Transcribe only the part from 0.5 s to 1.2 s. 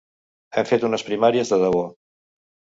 Hem fet unes